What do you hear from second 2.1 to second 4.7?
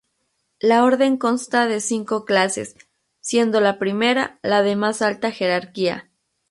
clases, siendo la I la